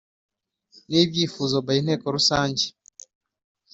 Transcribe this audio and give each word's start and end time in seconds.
n 0.89 0.93
byifuzo 1.09 1.55
by 1.65 1.71
Inteko 1.79 2.05
Rusange 2.15 2.65